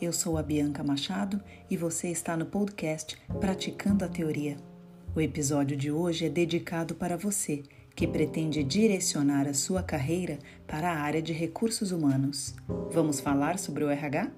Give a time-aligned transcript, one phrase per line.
[0.00, 4.56] Eu sou a Bianca Machado e você está no podcast Praticando a Teoria.
[5.12, 7.64] O episódio de hoje é dedicado para você
[7.96, 10.38] que pretende direcionar a sua carreira
[10.68, 12.54] para a área de recursos humanos.
[12.92, 14.30] Vamos falar sobre o RH?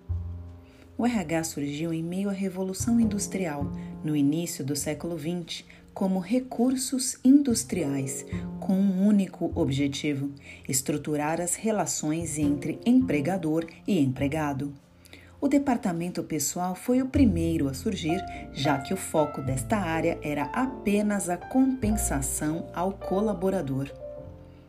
[0.97, 3.71] O RH surgiu em meio à Revolução Industrial,
[4.03, 8.25] no início do século XX, como recursos industriais,
[8.59, 10.31] com um único objetivo:
[10.67, 14.73] estruturar as relações entre empregador e empregado.
[15.41, 18.23] O departamento pessoal foi o primeiro a surgir,
[18.53, 23.91] já que o foco desta área era apenas a compensação ao colaborador.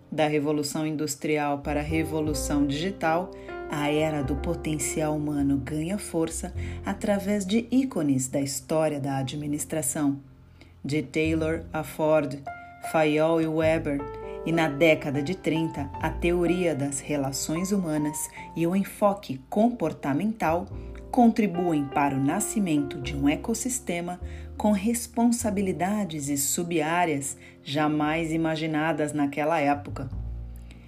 [0.09, 3.31] Da Revolução Industrial para a Revolução Digital,
[3.69, 6.53] a era do potencial humano ganha força
[6.85, 10.19] através de ícones da história da administração.
[10.83, 12.39] De Taylor a Ford,
[12.93, 13.99] Fayol e Weber,
[14.45, 20.65] e na década de 30, a teoria das relações humanas e o enfoque comportamental
[21.11, 24.19] contribuem para o nascimento de um ecossistema
[24.57, 30.09] com responsabilidades e subáreas jamais imaginadas naquela época.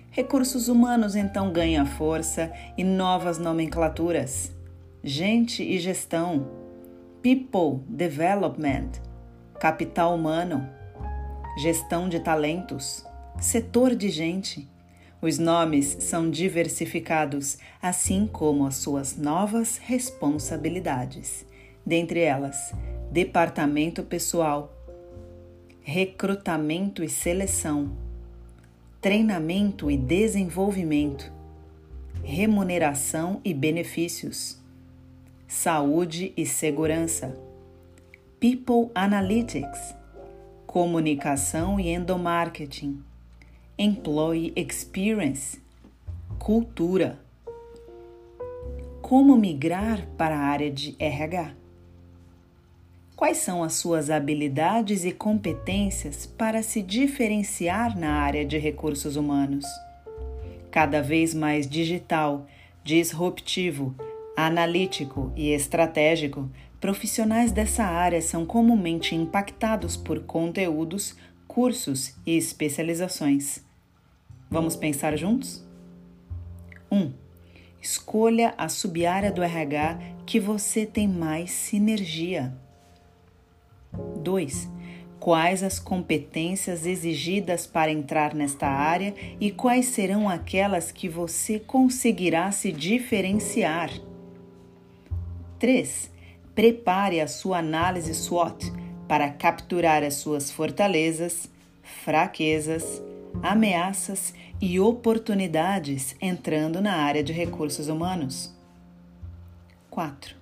[0.10, 4.52] Recursos humanos então ganham força e novas nomenclaturas.
[5.04, 6.48] Gente e gestão,
[7.22, 8.92] people development,
[9.60, 10.70] capital humano,
[11.58, 13.04] gestão de talentos,
[13.40, 14.68] setor de gente.
[15.22, 21.46] Os nomes são diversificados, assim como as suas novas responsabilidades.
[21.86, 22.74] Dentre elas,
[23.12, 24.74] departamento pessoal,
[25.82, 27.92] recrutamento e seleção,
[29.02, 31.32] treinamento e desenvolvimento,
[32.24, 34.58] remuneração e benefícios,
[35.48, 37.38] saúde e segurança,
[38.40, 39.96] people analytics,
[40.66, 43.04] comunicação e endomarketing
[43.76, 45.60] Employee Experience,
[46.38, 47.18] cultura.
[49.02, 51.56] Como migrar para a área de RH?
[53.16, 59.66] Quais são as suas habilidades e competências para se diferenciar na área de recursos humanos?
[60.70, 62.46] Cada vez mais digital,
[62.84, 63.96] disruptivo,
[64.38, 66.48] analítico e estratégico,
[66.80, 71.16] profissionais dessa área são comumente impactados por conteúdos
[71.54, 73.64] cursos e especializações.
[74.50, 75.64] Vamos pensar juntos?
[76.92, 76.98] 1.
[76.98, 77.14] Um,
[77.80, 82.58] escolha a subárea do RH que você tem mais sinergia.
[84.24, 84.68] 2.
[85.20, 92.52] Quais as competências exigidas para entrar nesta área e quais serão aquelas que você conseguirá
[92.52, 93.92] se diferenciar?
[95.60, 96.12] 3.
[96.56, 101.50] Prepare a sua análise SWOT para capturar as suas fortalezas,
[102.04, 103.02] fraquezas,
[103.42, 108.54] ameaças e oportunidades entrando na área de recursos humanos.
[109.90, 110.36] 4.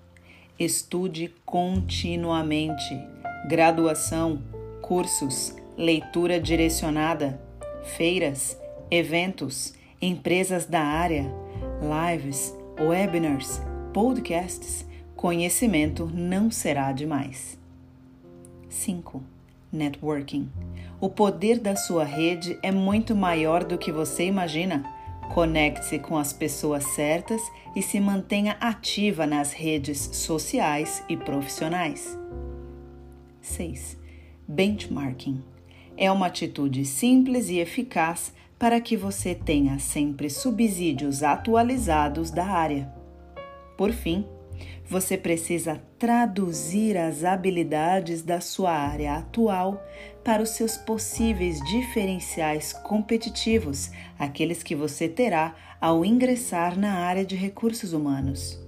[0.59, 2.97] Estude continuamente.
[3.47, 4.41] Graduação,
[4.81, 7.41] cursos, leitura direcionada,
[7.83, 8.57] feiras,
[8.89, 11.31] eventos, empresas da área,
[11.81, 13.61] lives, webinars,
[13.93, 14.85] podcasts.
[15.15, 17.60] Conhecimento não será demais.
[18.71, 19.21] 5.
[19.71, 20.49] Networking.
[20.99, 24.83] O poder da sua rede é muito maior do que você imagina.
[25.33, 27.41] Conecte-se com as pessoas certas
[27.75, 32.17] e se mantenha ativa nas redes sociais e profissionais.
[33.41, 33.97] 6.
[34.47, 35.43] Benchmarking.
[35.97, 42.93] É uma atitude simples e eficaz para que você tenha sempre subsídios atualizados da área.
[43.77, 44.25] Por fim,
[44.85, 49.81] você precisa traduzir as habilidades da sua área atual
[50.23, 53.89] para os seus possíveis diferenciais competitivos,
[54.19, 58.59] aqueles que você terá ao ingressar na área de recursos humanos.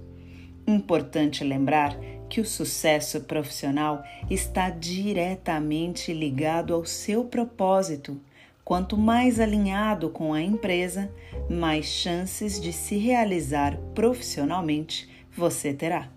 [0.66, 1.94] Importante lembrar
[2.28, 8.20] que o sucesso profissional está diretamente ligado ao seu propósito.
[8.64, 11.12] Quanto mais alinhado com a empresa,
[11.50, 16.08] mais chances de se realizar profissionalmente você terá.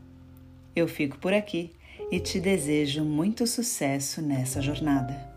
[0.75, 1.71] Eu fico por aqui
[2.11, 5.36] e te desejo muito sucesso nessa jornada.